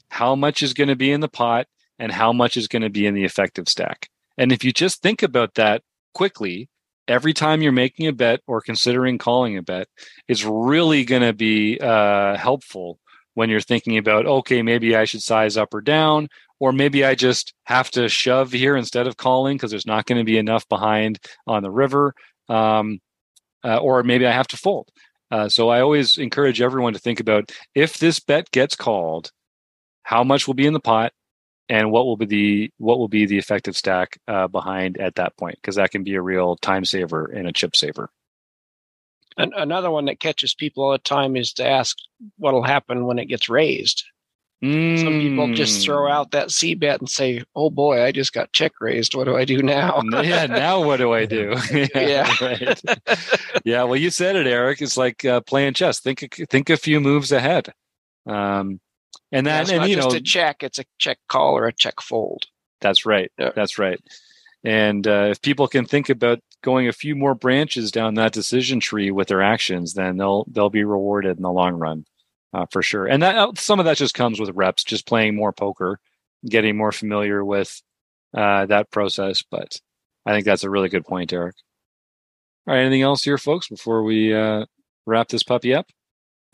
[0.10, 1.68] how much is going to be in the pot
[1.98, 4.10] and how much is going to be in the effective stack.
[4.38, 6.70] And if you just think about that quickly,
[7.10, 9.88] every time you're making a bet or considering calling a bet,
[10.28, 13.00] it's really going to be uh, helpful
[13.34, 16.30] when you're thinking about, okay, maybe I should size up or down,
[16.60, 20.20] or maybe I just have to shove here instead of calling because there's not going
[20.20, 22.14] to be enough behind on the river,
[22.48, 23.00] um,
[23.64, 24.90] uh, or maybe I have to fold.
[25.32, 29.32] Uh, so I always encourage everyone to think about if this bet gets called,
[30.04, 31.14] how much will be in the pot
[31.70, 35.38] and what will be the what will be the effective stack uh, behind at that
[35.38, 35.56] point?
[35.62, 38.10] Because that can be a real time saver and a chip saver.
[39.38, 41.96] And another one that catches people all the time is to ask
[42.38, 44.04] what'll happen when it gets raised.
[44.62, 45.00] Mm.
[45.02, 46.12] some people just throw mm.
[46.12, 49.16] out that c bet and say oh boy i just got check raised.
[49.16, 50.02] What do i do now?
[50.22, 51.56] Yeah now what do i do?
[51.96, 52.82] Yeah right.
[53.64, 54.82] yeah well you said it eric.
[54.82, 56.02] It's like uh, playing chess.
[56.02, 57.72] Think think a few moves ahead.
[58.26, 58.82] Um,
[59.32, 62.02] and then yeah, and you know a check it's a check call or a check
[62.02, 62.46] fold.
[62.82, 63.52] That's right yeah.
[63.56, 64.00] that's right.
[64.64, 68.82] And uh, if people can think about going a few more branches down that decision
[68.82, 72.06] tree with their actions then they'll they'll be rewarded in the long run
[72.54, 73.06] uh, for sure.
[73.06, 76.00] And that uh, some of that just comes with reps just playing more poker
[76.48, 77.82] getting more familiar with
[78.36, 79.80] uh, that process but
[80.26, 81.56] i think that's a really good point eric.
[82.68, 84.66] All right anything else here folks before we uh,
[85.06, 85.88] wrap this puppy up?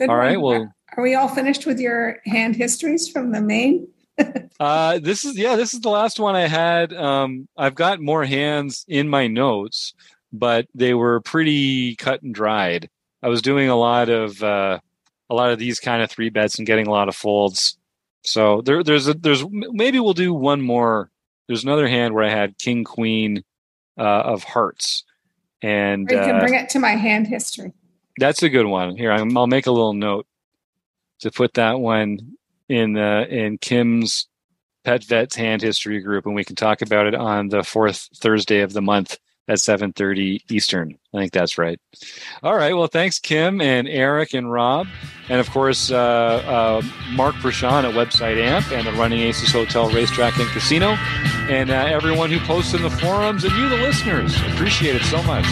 [0.00, 3.88] Good all right well are we all finished with your hand histories from the main?
[4.60, 6.92] uh, this is yeah, this is the last one I had.
[6.92, 9.94] Um, I've got more hands in my notes,
[10.32, 12.88] but they were pretty cut and dried.
[13.22, 14.78] I was doing a lot of uh,
[15.28, 17.76] a lot of these kind of three bets and getting a lot of folds.
[18.22, 21.10] So there, there's a, there's maybe we'll do one more.
[21.46, 23.44] There's another hand where I had King Queen
[23.98, 25.04] uh, of Hearts,
[25.62, 27.72] and or you can uh, bring it to my hand history.
[28.18, 28.96] That's a good one.
[28.96, 30.26] Here, I'll make a little note
[31.20, 32.36] to put that one
[32.68, 34.28] in the in Kim's
[34.84, 38.60] Pet Vets Hand History group, and we can talk about it on the fourth Thursday
[38.60, 40.98] of the month at 7.30 eastern.
[41.14, 41.80] I think that's right.
[42.42, 42.74] All right.
[42.74, 44.88] Well thanks kim and eric and rob.
[45.28, 49.88] And of course uh, uh, mark Prashan at website amp and the running aces hotel
[49.90, 50.96] racetrack and casino.
[51.48, 55.22] And uh, everyone who posts in the forums and you the listeners appreciate it so
[55.22, 55.46] much